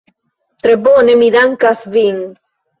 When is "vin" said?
1.99-2.21